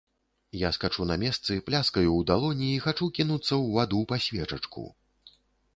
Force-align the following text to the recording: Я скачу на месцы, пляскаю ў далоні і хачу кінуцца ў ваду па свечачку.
Я 0.59 0.69
скачу 0.77 1.05
на 1.09 1.17
месцы, 1.23 1.57
пляскаю 1.67 2.05
ў 2.15 2.21
далоні 2.33 2.73
і 2.77 2.81
хачу 2.87 3.11
кінуцца 3.19 3.45
ў 3.45 3.65
ваду 3.79 4.01
па 4.13 4.21
свечачку. 4.27 4.83